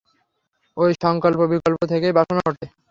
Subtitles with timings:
[0.77, 2.65] ঐ সঙ্কল্পবিকল্প থেকেই বাসনা ওঠে।